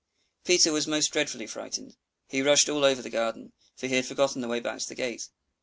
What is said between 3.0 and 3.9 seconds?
the garden, for